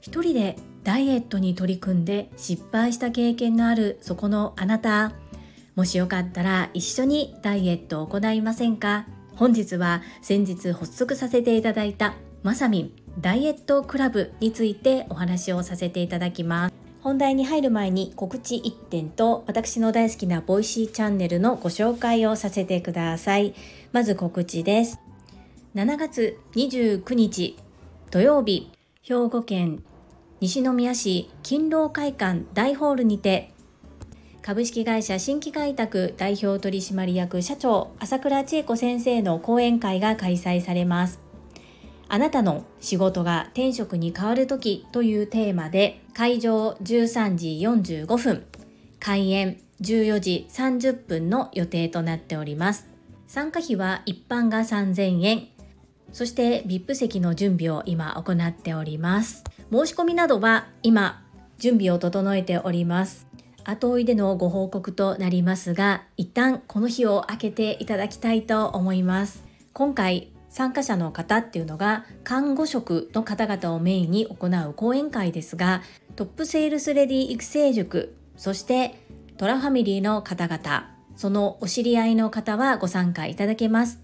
[0.00, 5.12] 一人でダイエットに取り組んで失敗した経験のあるそこのあなた。
[5.74, 9.06] もしよかったら一緒にダイエットを行いませんか？
[9.36, 16.74] 本日は先日発足させていただいたまさみんダイエットクラブについてお話をさせていただきます。
[17.00, 23.54] 本題に入る前に告知1点と私の大好きなボイシーチャンネルのご紹介をさせてください。
[23.92, 24.98] まず告知です。
[25.74, 27.58] 7月29日
[28.10, 28.72] 土曜日
[29.02, 29.84] 兵庫県
[30.40, 33.52] 西宮市勤労会館大ホールにて
[34.40, 41.20] 株式会社新規開拓代表取締役社長朝倉千恵子先生の講演会が開催されます。
[42.08, 48.46] あなたの仕事が転職に変わる時というテーマで会場13時45分
[48.98, 52.88] 開演14時30分の予定となっております。
[53.26, 55.57] 参加費は一般が3000円。
[56.12, 59.44] そして VIP 席の準備を今行っております。
[59.70, 61.22] 申し込みなどは今
[61.58, 63.26] 準備を整えております。
[63.64, 69.44] 後追いでのご報告となりますが一旦この日を空けていただきたいと思います。
[69.72, 75.82] 今回参加者の方っていうのが看護職の方々をメインに行う講演会ですが
[76.16, 78.94] トップセールスレディ育成塾そして
[79.36, 84.00] トラファミリーの方々そのお知り合いの方はご参加いただけます。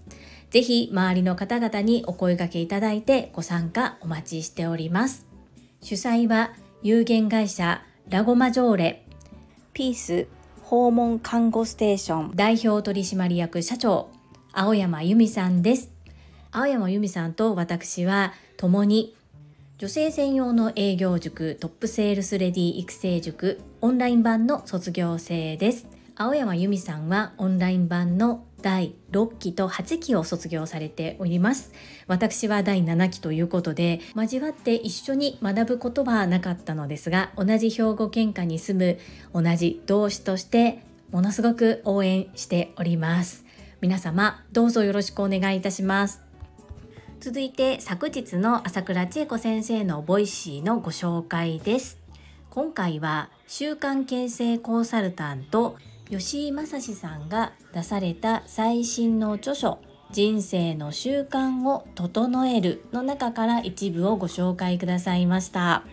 [0.55, 5.27] ぜひ周りの方々にお声掛けいただいてご参加お待ちしております。
[5.81, 9.05] 主催は有限会社ラゴマジョーレ
[9.73, 10.27] ピース
[10.61, 12.31] 訪問看護ステーション。
[12.35, 14.07] 代表取締役社長
[14.53, 15.91] 青山由美さんです。
[16.53, 19.13] 青山由美さんと私は共に
[19.77, 25.85] 女性専用の営業塾トップセールスレディ育成塾オンライン版の卒業生です。
[26.15, 31.71] 青山由美さんはオンライン版の第6期と8期を卒業されております。
[32.07, 38.97] 私は第7期ということで交わって一緒に学ぶことはなかったのですが同じ兵庫県下に住
[39.33, 40.79] む同じ同志として
[41.11, 43.45] ものすごく応援しております。
[43.81, 46.23] 皆様どうぞよろしくお願いいたします。
[47.19, 51.99] 続いて昨日の朝倉千恵子先生のボイシーのご紹介です。
[52.49, 55.77] 今回は習慣形成コンサルタント
[56.09, 59.79] 吉井正史さんが出された最新の著書
[60.11, 65.83] 人生の習慣を整えるの中から一部をご紹介くださいました。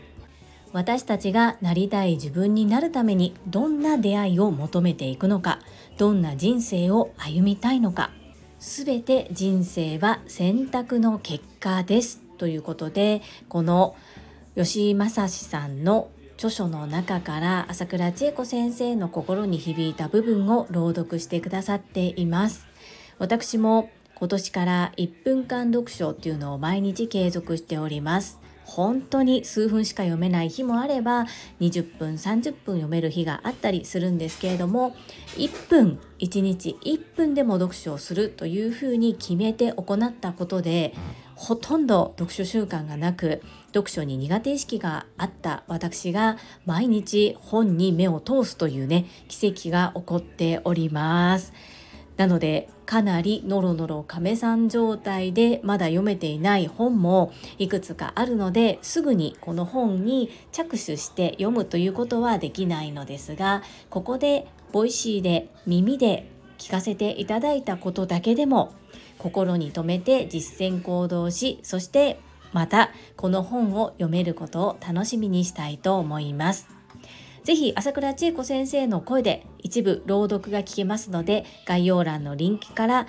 [0.72, 5.58] 私たちがなりたい自分になるためにどんな出会いを求めていくのか
[5.98, 8.10] どんな人生を歩みたいのか
[8.58, 12.20] すべて人生は選択の結果です。
[12.38, 13.96] ということでこの
[14.56, 16.10] 吉井正史さんの
[16.42, 22.66] 著書の中から朝倉千恵子先生の心に響いた部分を朗読してくださっています。
[23.20, 28.40] 私も今年から1分間読書っていうのを毎日継続しております。
[28.64, 31.26] 本当に数分しか読めない日もあれば
[31.60, 34.96] 20分30分読める日があったりするんですけれども
[35.36, 40.94] 1分1日1分でも読書をするというふうに決めて行ったことで
[41.34, 51.52] ほとんど読書習慣がなく読書に苦手意識があった私が毎日本に目を通すというね奇跡が起こっております。
[52.16, 66.28] なのでかなりノロノロ亀さん状態でまだ読めていない本もいくつかあるのですぐにこの本に着手して読むということはできないのですがここでボイシーで耳で
[66.58, 68.72] 聞かせていただいたことだけでも
[69.22, 72.18] 心に留めて実践行動しそして
[72.52, 76.68] またこの本を読めることを楽しみにしたいと思います。
[77.44, 83.06] ぜひ朝倉千恵子先生の声で一部朗読が聞けますので概要欄のリンクから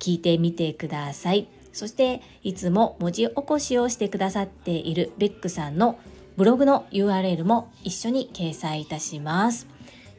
[0.00, 1.48] 聞いてみてください。
[1.72, 5.98] そしていつも文字起こしをしてくださっているベックさんの
[6.36, 9.68] ブログの URL も一緒に掲載いたします。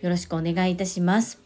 [0.01, 1.41] よろしくお願いいたします。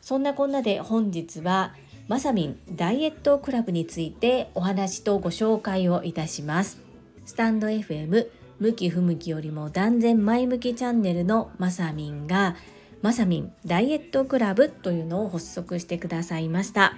[0.00, 1.74] そんなこんなで本日は
[2.08, 6.80] まさみんダイエットクラブについてお話とご紹介をいたします。
[7.26, 8.28] スタンド FM
[8.58, 12.56] 向き不向きよりも断然前向きチャンネルのまさみんが
[13.02, 16.96] まさみんダイエットクラブというのを発足してくださいました。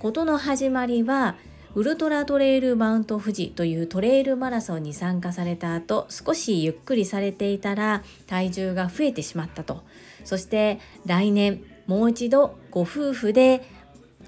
[0.00, 1.36] ことの始まりは
[1.74, 9.82] ウルトラトレイルマウント富士というトレイルマラソンに参加された後少しゆっくりされていたら体重が増えてしまったと
[10.24, 13.62] そして来年もう一度ご夫婦で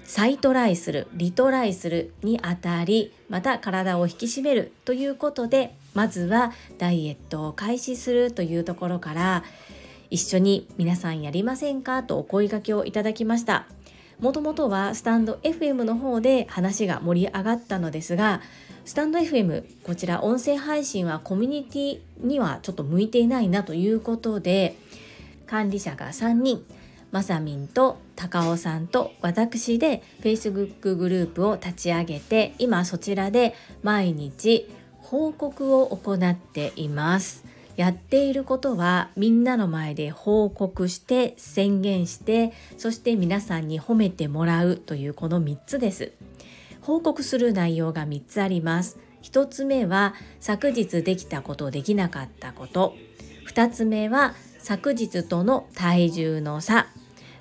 [0.09, 9.43] 再トライするリトライするにあたりまた体を引き締めるということでまずはダイエットを開始するというところから
[10.09, 13.67] 一緒に皆さんやりませんかとお声掛けをいただきました。
[14.19, 18.41] もともとはスタンド FM の方で話が盛り上がったのですが
[18.85, 24.75] スタンド FM こちら音声配信はコミュニティにはちょっと向いていないなということで
[25.45, 26.65] 管理者が3人
[27.11, 34.69] まさみんと高尾さんと私で Facebook グループを立ち上げて今そちらで毎日
[34.99, 37.45] 報告を行っています。
[37.75, 46.11] やっていることはみんなの前で報告して宣言してそして皆さんに褒めてもらうというこの3つです。
[46.81, 48.99] 報告する内容が3つあります。
[49.23, 52.95] 1つ目は昨日できたことできなかったこと。
[53.47, 56.87] 2つ目は昨日との体重の差。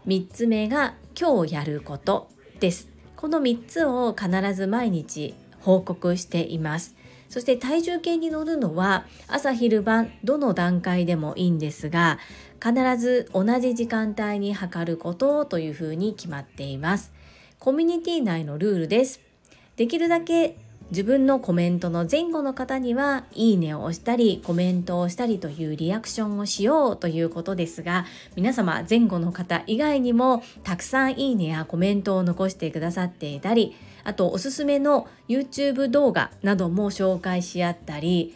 [0.06, 2.29] 3つ目が今日やること
[2.61, 2.89] です。
[3.17, 6.95] この3つを必ず毎日報告しています。
[7.29, 12.19] そして体重計に乗るのは朝昼晩どの段階でもいいんですが
[12.62, 17.12] 必ず同じ時間帯に測ることというふうに決まっています。
[17.59, 19.21] コミュニティ内のルールです。
[19.77, 20.56] できるだけ
[20.90, 28.06] 自分のコメントの前後の方には「いいね」を押したりコメントをしたりというリアクションをしようということですが
[28.37, 33.75] 皆様前後の方以外にもたくさん「いいね」やコメントを残してくださっていたり
[34.05, 38.34] あとおすすめの YouTube 動画なども紹介し合ったり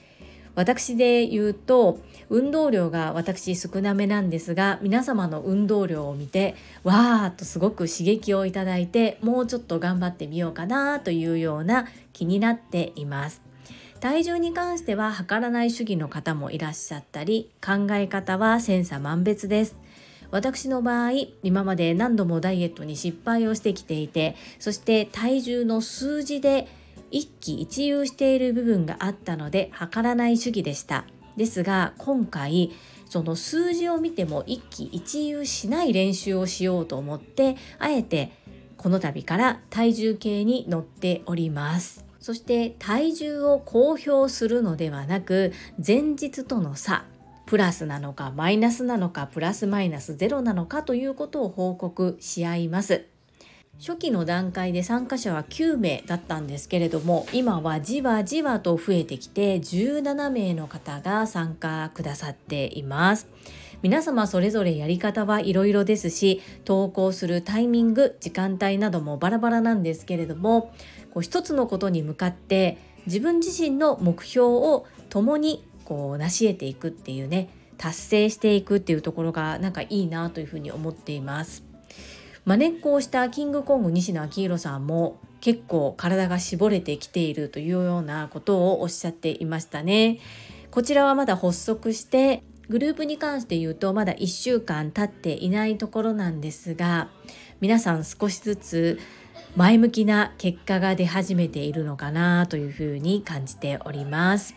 [0.55, 6.55] 私で言うと運動量が私少なめなんですが皆様の運動量を見て
[6.85, 13.43] わーっとすごく刺激をいただいてもうちょっと頑張ってみようかなというような気になっています。
[14.01, 19.77] 体重に関しては測らない主義の方もいらっしゃったり考え方は千差万別です。
[20.33, 21.13] 私の場合
[21.43, 26.67] 今まで何度もダイエットに失敗をしてきていてそして体重の数字で
[27.13, 31.05] 一喜一憂している部分があったので測らない主義でした。
[31.37, 32.73] ですが今回
[33.09, 38.33] その数字を見ても一喜一憂しない練習をしようと思ってあえて
[38.77, 42.05] この度から体重計に乗っております。
[42.21, 45.53] そして体重を公表するのではなく
[45.85, 47.05] 前日との差
[47.47, 53.12] プラスなのかマイナスなのかプラスマイナスゼロなのかということを報告し合います。
[53.79, 63.27] 初期の段階で参加者は9名だったんですけれども今はじわじわと増えてきて17名の方が参加くださっています
[63.83, 70.73] 皆様それぞれやり方はいろいろですし投稿するタイミング時間帯などもバラバラなんですけれども
[71.13, 77.49] こう一つのことに向かって自分自身の目標を共にこう成し得ていくっていうね
[77.79, 81.72] 達成していくっていうところがなんかいいなというふうに思っています。
[82.45, 90.19] まねっこをしたキングコング西野昭弘さんも結構体が絞れてきているというようなことをおっしゃっていましたね。
[90.71, 97.09] こちらはまだ発足してグループに関して言うとまだ1週間経っていないところなんですが
[97.61, 98.99] 皆さん少しずつ
[99.55, 104.55] 前向きな結果が出始めているのかなというふうに感じております。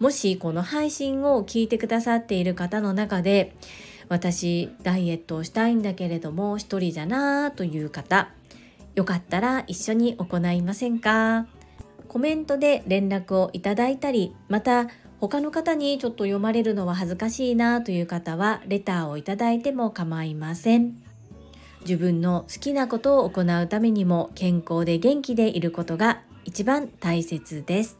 [0.00, 3.54] もしこの配信を聞いてくださっている方の中で
[4.12, 8.28] 私ダイエットをしたいんだけれども一人じゃなという方。
[8.94, 11.46] よかったら一緒に行いませんか？
[12.08, 14.88] コメントで連絡をいただいたりまた
[15.18, 21.02] 他の方にちょっと読まれるのは恥ずかしいなという方はレターをいただいても構いません。
[21.80, 27.98] 自分の好きなことを行うためにも健康で元気でいることが一番大切です。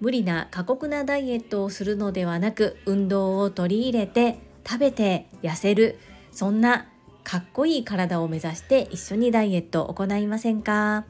[0.00, 5.98] 無理な過酷なダイエットをするのではなく運動を取り入れて食べて痩せる
[6.32, 6.86] そんな
[7.22, 11.04] かっこいい体を目指して一緒にダイエットを行いませんか？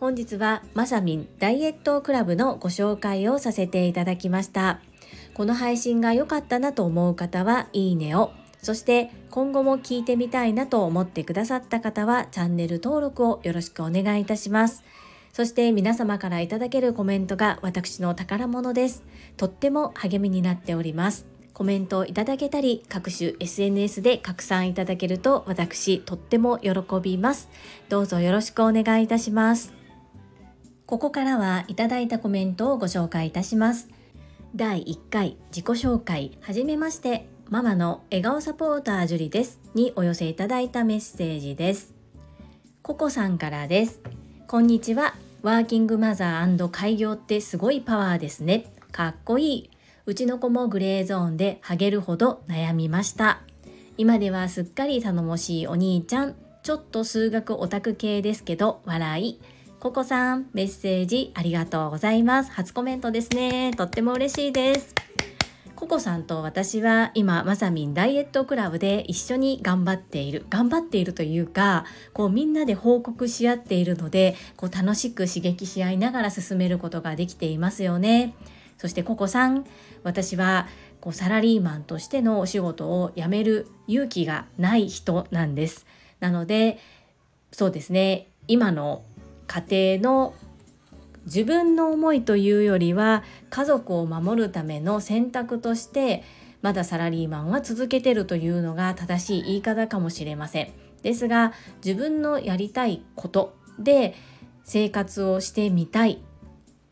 [0.00, 4.80] 本日はまさみんダイエットクラブのご紹介をさせていただきました。
[5.34, 8.32] この配信が良かったなと思う方はいいねを
[8.62, 14.82] そして今後も聞いてみたいなと思ってくださった方はチャンネル登録をよろしくお願いいたします。
[15.32, 19.04] そして皆様からいただけるコメントが私の宝物です。
[19.36, 21.26] とっても励みになっております。
[21.54, 27.48] コメントをいただけたり各種 SNS で拡散いただけると私とっても喜びます。
[27.88, 29.72] どうぞよろしくお願いいたします。
[30.84, 33.88] ここからはいただいたコメントをご紹介いたします。
[34.56, 39.60] 第1回自己紹介はじめましてママの笑顔サポータージュリです。
[39.74, 41.94] にお寄せいただいたメッセージです。
[42.82, 44.00] ココさんからです。
[44.48, 45.14] こんにちは。
[45.42, 48.72] ワーキングマザー開業ってすごいパワーですね。
[48.90, 49.70] かっこいい。
[50.06, 53.40] うちの子もグレーゾーンでハゲるほど悩みました。
[53.96, 56.34] 今ではすっかり頼もしいお兄ちゃん。
[56.62, 59.40] ちょっと数学オタク系ですけど笑い。
[59.80, 62.52] ココさんメッセージありがとうございます。
[62.52, 63.72] 初コメントですね。
[63.74, 64.94] とっても嬉しいです。
[65.74, 70.44] ココさんと私は今まさみんダイエットクラブで一緒に頑張っている。
[70.50, 78.34] 頑張っているというかこうみんなで報告し合っているのでこう楽しく刺激し合いながら進めることができていますよね。
[78.78, 79.64] そしてココさん
[80.02, 80.66] 私は
[81.00, 85.86] こうサラリーマンとしてのお仕事を辞める勇気がない人なんです
[86.20, 86.78] なので
[87.52, 89.02] そうですね今の
[89.46, 90.34] 家庭の
[91.26, 96.22] 自分の思いというよりは家族を守るための選択として
[96.62, 100.72] まだサラリーマンは続けてるというのが正しい言い方かもしれません。
[101.02, 101.52] ですが
[101.84, 104.14] 自分のやりたいことで
[104.64, 106.22] 生活をしてみたい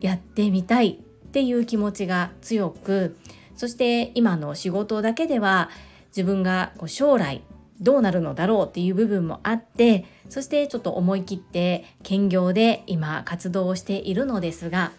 [0.01, 3.17] やってみたいっていう気持ちが強く
[3.57, 5.71] そして今の仕事だけでは
[6.09, 7.43] 自分がこう将来
[7.81, 14.93] どうなるのだろうっていう部分もあってそしてちょっと思い切って兼業で今活動をしているのですが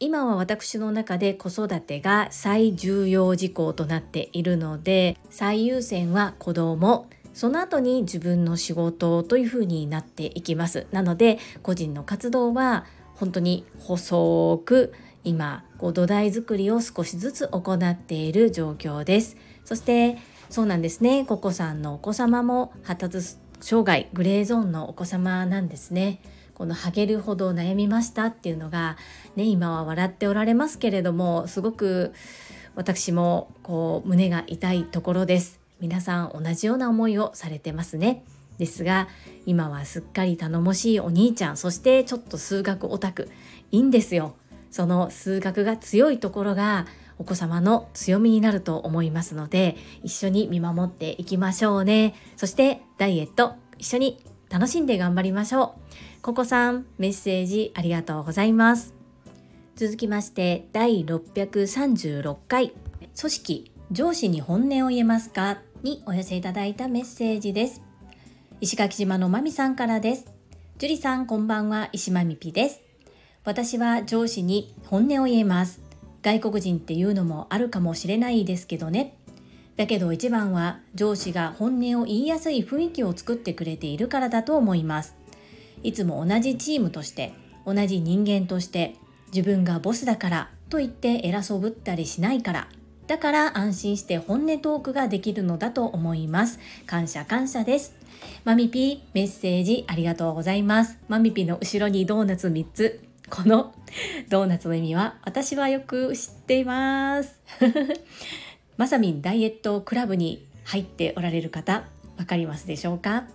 [0.00, 7.08] 今は私の中で子育てが最重要事項となっているので最優先は子供。
[7.32, 10.88] その後に自分の仕事というふうになっていきます。
[10.90, 12.84] なので個人の活動は
[13.14, 19.38] 本当に細く今こう土台作りを少しずつ行っている状況です。
[19.64, 20.18] そして
[20.50, 21.24] そうなんですね。
[21.24, 26.20] ココさんのお子様も発達障害グレーゾーンのお子様なんですね。
[26.52, 28.98] このハゲるほど悩みましたっていうのが
[29.36, 32.12] ね今は笑っておられますけれどもすごく
[32.74, 35.60] 私もこう胸が痛いところです。
[35.80, 38.22] 皆さん同じような思いをされてますね。
[38.58, 39.08] ですが
[39.46, 43.30] 今はすっかり頼もしいお兄ちゃんそしてちょっと数学オタク
[43.72, 44.34] いいんですよ。
[44.70, 46.86] その数学が強いところが
[47.18, 52.14] お子様の強みになると思いますので一緒に見守っていきましょうね。
[52.36, 55.74] そしてダイエット一緒に楽しんで頑張りましょ
[56.20, 56.22] う。
[56.22, 58.94] ココさんメッセージありがとうございます。
[59.76, 62.72] 続きまして第636回。
[63.18, 65.58] 組織上司に本音を言えますか？
[65.82, 67.82] にお寄せいただいたメッセージです。
[68.60, 70.26] 石垣島のまみさんからです。
[70.78, 71.88] 樹里さんこんばんは。
[71.92, 72.89] 石まみぴです。
[73.44, 75.80] 私は上司に本音を言えます。
[76.22, 79.16] 外国人っていうのもあるかもしれないですけどね。
[79.76, 85.16] だけど一番は上司が本音を言いやすい雰囲気を作ってくれているからだと思います。
[85.82, 87.32] いつも同じチームとして
[87.64, 88.96] 同じ人間として
[89.32, 92.68] 自分がボスだからと言って偉そうぶったりしないから。
[93.06, 96.60] だから安心して本音トークができるのだと思います。
[96.86, 97.96] 感謝感謝です。
[98.44, 100.98] マミピーメッセージありがとうございます。
[101.08, 103.09] マミピーの後ろにドーナツ3つ。
[103.30, 103.72] この
[104.28, 107.40] ドーナツの意味は私はよく知っています。
[108.76, 111.84] まさみんダイエットクラブに入っておられる方
[112.18, 113.28] わかりますでしょうか？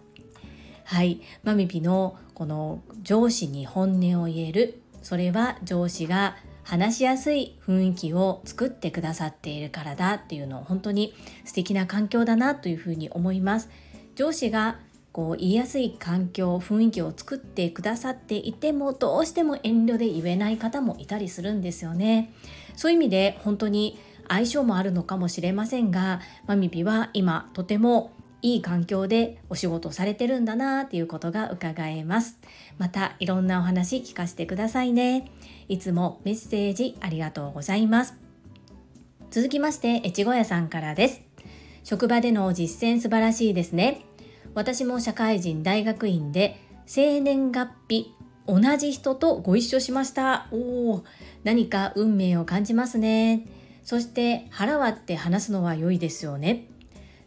[0.84, 1.22] はい。
[1.44, 4.82] マミピのこの上司に本音を言える。
[5.02, 11.14] それは上司が話しやすい雰囲気を作ってくださっているからだっていうのを本当に
[11.46, 13.70] 素敵な環境だなというふうに思います。
[14.16, 14.80] 上司が
[15.16, 22.34] こう言いやすい環境雰囲気を作ってくださっていてもどうしても遠慮で言えない方もいたりするんですよね。
[22.76, 32.38] そういう意味で本当に相性もあるのかもしれませんがマミピは今とてもいい環境でお仕事されてるんだなっていうことが伺えます。
[32.78, 35.32] またいろんなお話聞かせてくださいね。
[35.70, 38.16] いつもメッセージありがとうございます。
[39.32, 41.22] 続きまして越後屋さんからです。
[41.86, 44.02] 職場での実践素晴らしいですね。
[44.56, 48.14] 私も社会人大学院で生年月日
[48.48, 50.48] 同じ人とご一緒しました。
[50.52, 51.04] おお、
[51.44, 53.46] 何か運命を感じますね。
[53.84, 56.68] そして腹割って話すのは良いですよね。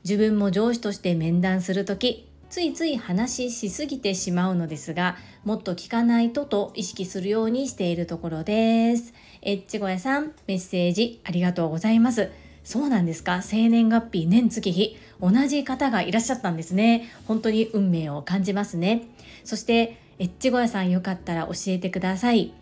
[0.05, 9.13] 自分も上司として面談するとき、ついつい話しすぎてしまうのですが、もっと聞かないとと意識するようにしているところです。
[9.43, 12.31] えっちごやさん、メッセージありがとうございます。
[12.65, 13.43] そうなんですか？
[13.43, 17.11] 生年月日、年月日、同じ方がいらっしゃったんですね。
[17.27, 19.09] 本当に運命を感じますね。
[19.45, 22.53] そして、エッチゴヤさんよかったら教えてください。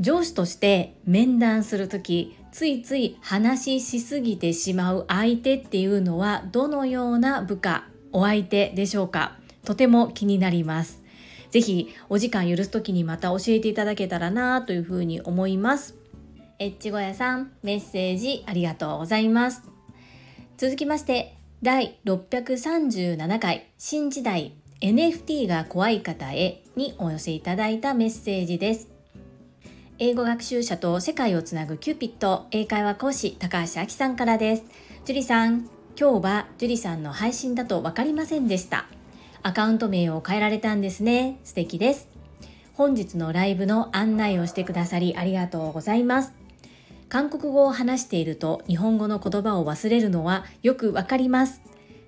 [0.00, 11.02] 上司として面談するとき、ついつい話ししすぎてしまう相手っていうのはどのような部下、お相手でしょうかとても気になります。
[11.50, 15.96] ぜひお時間許す時にまた教えていただけたらなというふうに思います。
[16.58, 19.62] エッチゴヤさん、メッセージありがとうございます。
[20.56, 28.88] 続きまして、第637回新時代 NFT が怖い方へにお寄せいただいたメッセージです。
[30.00, 34.64] 英語学習者と世界をつなぐキューピット英会話講師高橋明さんからです。
[35.04, 38.86] 樹里さん、今日は樹里さんの配信だと分かりませんでした。
[39.44, 41.38] アカウント名を変えられたんですね。
[41.44, 42.08] 素敵です。
[42.74, 46.41] 本日のライブの案内をしてくださりありがとうございます。
[47.12, 51.60] 韓国語を話していると日本語の言葉を忘れるのはよくわかります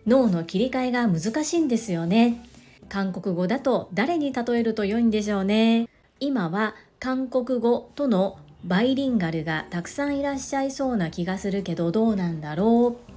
[0.06, 2.42] 脳の切り替えが難しいんですよね
[2.88, 13.12] 韓国語だと誰に例えると良いんでしょうね今は韓国語とのバイリンガルがたくさんいらっしゃいそうな気がするけどどうなんだろう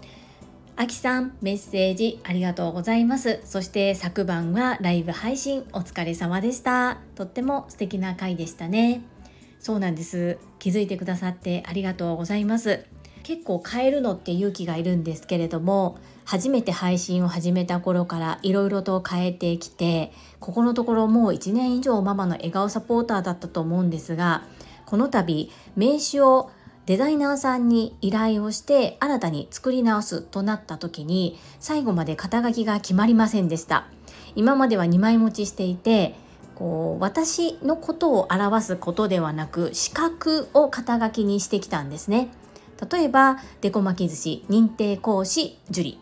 [0.76, 3.42] あきさん、メッセージありがとうございます。
[3.46, 7.00] そして昨晩はライブ配信お疲れ様でした。
[7.16, 9.02] とっても素敵な回でしたね。
[9.68, 10.38] そうなんです。
[10.60, 12.86] 気づいてくださってありがとうございます。
[13.24, 24.46] 結構変えるのって勇気がいるんですけれども、初めて配信を始めた頃からいろいろと変えてきて、ここのところもう1年以上ママの笑顔サポーターだったと思うんですが、
[24.86, 26.50] この度名刺を
[26.86, 33.88] デザイナーさんに依頼をして新たに作り直すとなった時に最後まで肩書きが決まりませんでした
[34.36, 36.16] 今までは2枚持ちしていて
[36.58, 42.30] こう私のことを表すことではなく資格を肩書きにしてきたんですね。
[42.92, 45.98] 例えばデコ巻き寿司認定講師樹里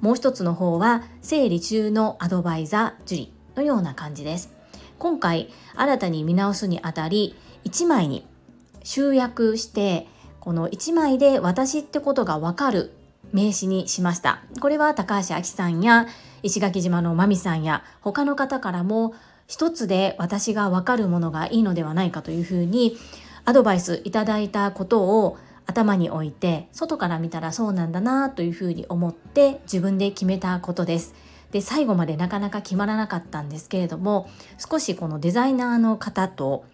[0.00, 4.52] もう一つの方は整理中のアドバイザー樹里のような感じです。
[4.98, 8.26] 今回新たに見直すにあたり1枚に
[8.84, 10.06] 集約して
[10.38, 12.92] この1枚で私ってことがわかる
[13.32, 14.42] 名詞にしました。
[14.60, 16.06] これは高橋明さんや
[16.42, 19.14] 石垣島のまみさんや他の方からも
[19.48, 22.96] 一つで私が分かるものがいいのではないかというふうに
[23.44, 31.14] アドバイスいただいたことを頭に置いて外から見たらそうなんだなというふうに思って自分で決めたことです。
[31.50, 34.28] で最後までなかなか決まらなかったんですけれども
[34.58, 36.64] 少しこのデザイナーの方と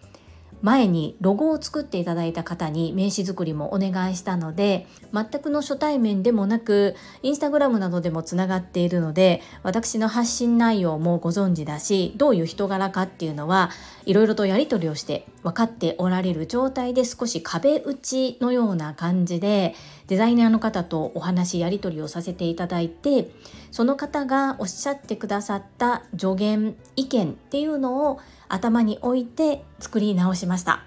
[0.65, 13.69] 前にロゴを作っていただいた方に名刺作りもお願いしたので全くの初対面でもなくインスタグラムなどでもつながっているので私の発信内容もご存知だしどういう人柄かっていうのは
[14.05, 19.75] いろいろとやり取りをして分かっておられる状態で少し壁打ちのような感じで
[20.07, 23.31] デザイナーの方とお話やり取りをさせていただいて
[23.71, 30.83] その方がおっしゃってくださった助言意見っていうのを頭に置いて作り直しました。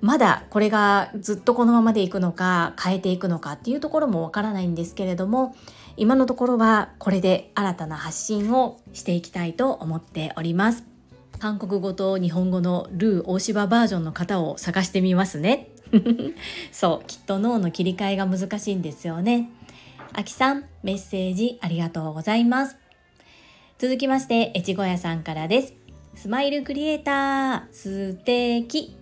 [0.00, 5.56] まだこれがずっとこのままでいくのか変えていくのかっていうところもわからないんですけれども
[5.96, 10.87] 今のところはこれで新たな発信をしていきたいと思っております。
[11.38, 15.68] 韓国語と日本語のルー大芝バージョンの方を探してみますね
[16.72, 19.50] そうきっと脳の切り替えが難しいんですよね
[20.12, 22.76] あきさんメッセージありがとうございます
[23.78, 25.78] 続きまして越後屋さんからです
[26.18, 28.96] スマイルクリエイター、素敵。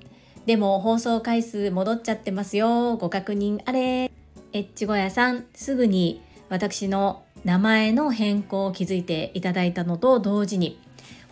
[0.45, 2.99] でも放送回数戻っちゃってますよ。
[2.99, 4.13] ご確認あれ。
[4.53, 6.21] エッチゴヤさん、すぐに
[6.51, 10.79] 私の名前の変更を気づいていただいたのと同時に、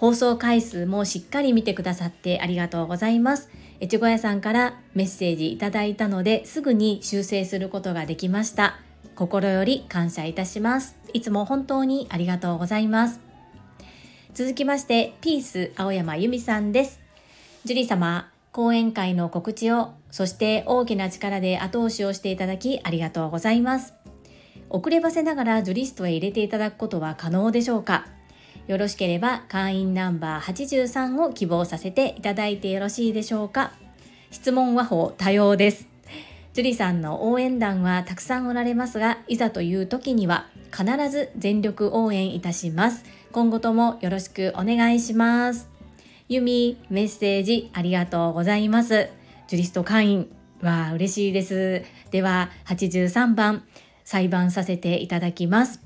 [0.05, 3.49] 放送回数もしっかり見てくださってありがとうございます。
[3.81, 8.79] 越後屋さんからメッセージいただいたのですぐに修正することができました。
[9.14, 10.99] 心より感謝いたします。
[11.14, 13.19] いつも本当にありがとうございます。
[14.35, 17.01] 続きまして、ピース青山由美さんです。
[17.64, 23.95] 樹里様、講演会の告知を、そして大きな力で後押しをしていただきありがとうございます。
[24.69, 28.13] 遅ればせながらジュリストへ入れていただくことは可能でしょうか
[28.66, 33.72] よろしければ会員ナンバー83を希望させていただいてよろしいでしょうか
[34.31, 35.87] 質問は法多様です。
[36.55, 40.46] 樹里さんの応援団はたくさんおられますが、いざという時には
[40.77, 43.05] 必ず全力応援いたします。
[43.33, 45.68] 今後ともよろしくお願いします。
[46.29, 49.11] ユミ、メッセージありがとうございます。
[49.46, 51.83] ジュリスト会員は嬉しいです。
[52.11, 53.64] では、83番、
[54.05, 55.84] 裁判させていただきます。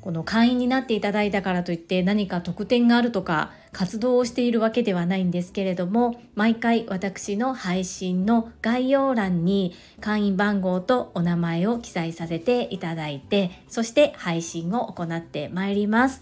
[0.00, 16.20] この会員になっていただいたからといって何か特典があるとか活動をしているわけではないんですけれども毎回私の配信の概要欄に会員番号とお名前を記載させていただいてそして配信を行ってまいります。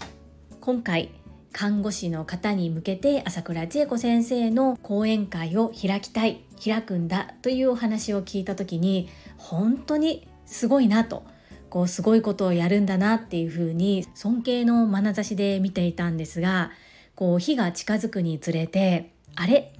[0.61, 1.11] 今回
[1.53, 11.25] 看護師の方に向けて朝倉千恵子先生の講演会を開きたい開くんだというお話を聞いた時に本当にすごいなと
[11.70, 16.70] こうすごいことをやるんだなっていうふうに尊敬の眼差しで見ていたんですが
[17.14, 19.72] こう日が近づくにつれてあれ？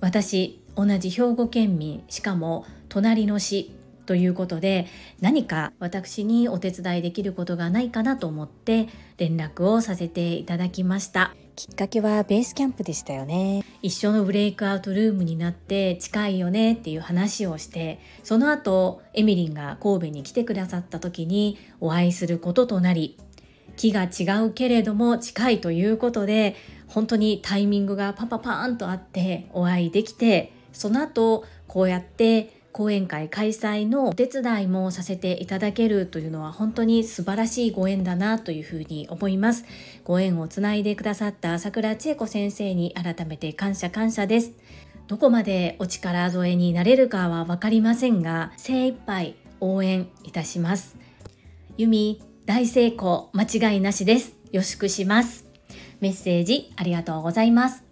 [0.00, 3.74] 私同じ兵庫県民しかも隣の市
[4.06, 4.86] ということで
[5.20, 8.88] 何か私にお手伝いできることがないかなと思って
[9.18, 11.34] 連絡をさせていただきました。
[11.56, 13.64] きっかけはベースキャンプでしたよね。
[13.80, 23.16] 一緒のブレイクアウトルームになって近いよねっていう話をしてその後エミリンが神戸に来てくださった時にお会いすることとなり
[23.76, 26.56] 気が違うけれども近いということで
[26.88, 39.64] 本当にタイミングがパパパーンとあってお会いできてその後こうやって講演会開催のお手伝いもさせていただけるというのは本当に素晴らしいご縁だなというふうに思います。
[40.02, 44.50] ご縁をつないでくださった桜千恵子先生に改めて感謝感謝です。
[45.06, 50.96] どこまでお力添えになれるかは分かりませんが精一杯応援いたします。
[51.76, 54.30] 由美大成功間違いなしです。
[54.50, 55.46] よろしくします。
[56.00, 57.84] メッセージありがとうございます。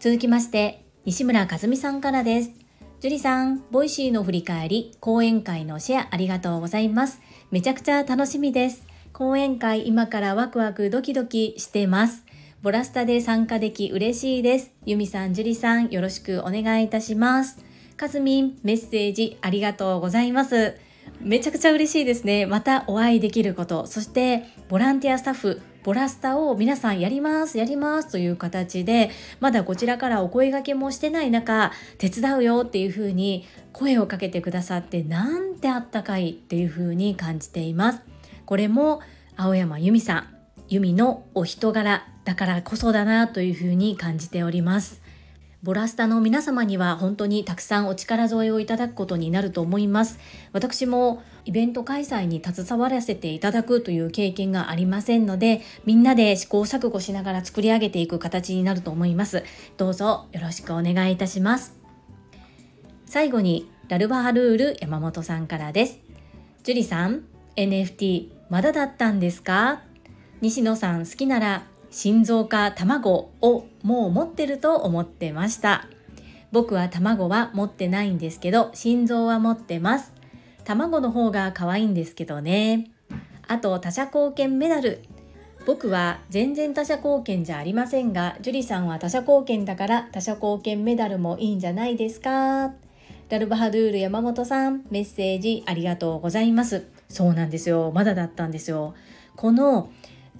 [0.00, 2.59] 続きまして西村和美さんからです。
[3.00, 7.22] ジュリさん、ボイシーの振り返り、講演会のシェアありがとうございます。
[7.50, 8.86] めちゃくちゃ楽しみです。
[9.14, 12.26] 講演会今からワクワクドキドキしてます。
[12.60, 14.72] ボラスタで参加でき嬉しいです。
[14.84, 17.64] ユミさん、ジュリさん、よろしくお願いいたします。
[17.96, 20.76] カズミン、メッセージありがとうございます。
[21.22, 22.44] めちゃくちゃ嬉しいですね。
[22.44, 38.02] またお会いできること、そしてボランティアスタッフ、ボラスタを皆さんやります、やりますという形で、まだこちらからお声掛けもしてない中、手伝うよっていう風に声をかけてくださって、なんてあったかいっていう風に感じています。
[38.44, 39.00] これも
[39.36, 40.26] 青山由美さん、
[40.68, 45.00] 由美のお人柄だからこそだなという風に感じております。
[45.62, 50.18] ボラスタの皆様には本当にたくさんお力添えをいただくことになると思います。
[50.52, 59.44] 私もイベント開催に携わらせていただくという経験がありませんので、みんなで試行錯誤しながら作り上げていく形になると思います。
[59.76, 61.76] どうぞよろしくお願いいたします。
[63.06, 65.98] 最後に、ラルバハルール山本さんからです。
[66.62, 67.24] ジュリさん、
[67.56, 69.82] NFT まだだったんですか？
[70.40, 75.86] 西野さん好きなら心臓か卵をもう持ってると思ってました
[76.50, 80.14] 僕は卵は持ってないんですけど心臓は持ってます
[80.64, 82.90] 卵の方が可愛いんですけどね。
[83.48, 85.02] あと他者貢献メダル。
[85.66, 92.72] 僕は全然他者貢献じゃありませんが樹里さんは他者貢献だから他者貢献メダルもいいんじゃないですか。
[93.28, 96.86] ラルバハドゥール山本さんメッセージありがとうございます。
[97.08, 97.92] そうなんですよ。
[97.94, 98.94] まだだったんですよ。
[99.36, 99.90] この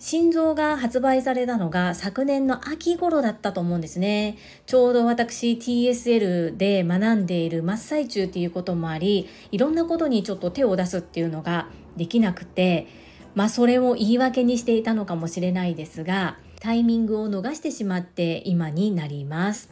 [0.00, 4.38] 心臓が発売されたのが昨年の秋頃だったと思うんですね。
[4.64, 12.86] ちょうど私 TSL で学んでいる真っ最中っていうこともあり、いろんなことにちょっと手を出すっていうのができなくて、
[13.34, 19.70] まあそれを言い訳にしていたのかもしれないですが、タイミングを逃してしまって今になります。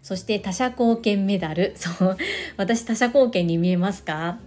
[0.00, 1.74] そして他者貢献メダル。
[1.76, 2.16] そう、
[2.56, 4.38] 私他者貢献に見えますか？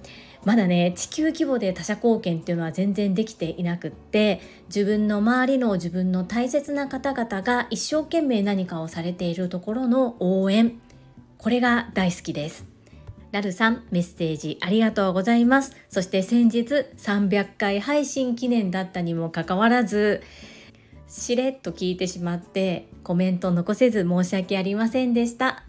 [0.43, 10.80] まだね地球規模で他者貢献っていうのは全然できていなくって自分の周りの自分の大切な方々が一生懸命何かをされているところの応援。
[11.38, 12.65] これが大好きです。
[13.32, 15.75] ラルさんメッセージありがとうございます。
[15.89, 16.65] そして先日
[16.97, 20.21] 300回配信記念だったにもかかわらず
[21.08, 25.63] しれっと聞いてしまってコメント残せず申し訳ありませんでした。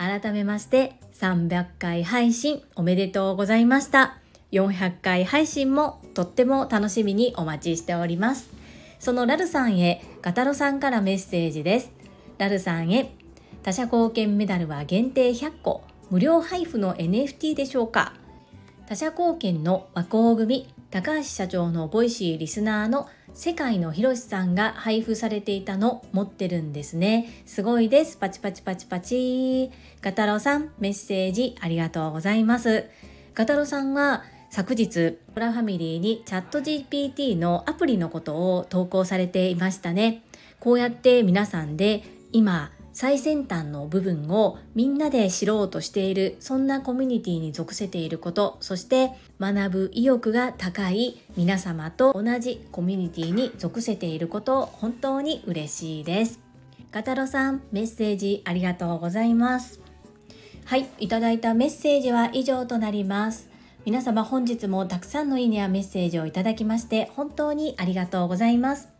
[0.00, 4.16] 改めまして300回配信おめでとうございました。
[4.50, 8.48] 400回配信もとっても楽しみにお待ちしております。
[8.98, 11.90] そのラルさんへ、ガタロさんからメッセージです。
[12.38, 13.12] ラルさんへ、
[13.62, 18.14] 他者貢献メダルは限定100個、無料配布の NFT でしょうか
[18.88, 27.42] 他者貢献の和光組、高橋社長のボイシーリスナーの世界のひろしさんが配布されていたの持ってるんですね。
[27.46, 28.16] すごいです。
[28.16, 29.70] パチパチパチパチ。
[30.02, 32.86] ガタロさん、メッセージありがとうございます。
[33.34, 40.22] ガタロさんは昨日、プラファミリーにチャット GPT のアプリのことを投稿されていましたね。
[40.58, 56.40] こうやって皆さんで今最先端の部分をみんなで知ろうとしているそんなコミュニティに属せていることそして学ぶ意欲が高い皆様と同じコミュニティに属せていること本当に嬉しいです。
[56.92, 59.80] ガタロさんメッセージありがとうございます。
[60.66, 63.48] はいいただいたメッセージは以上となります。
[63.86, 68.99] 皆様本日もたくさんのいいねやメッセージをいただきまして本当にありがとうございます。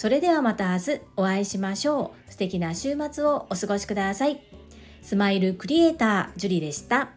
[0.00, 2.32] それではまた明日お会いしましょう。
[2.32, 4.40] 素敵な週末をお過ごしください。
[5.02, 7.10] スマイルクリエイター、ジュリでした。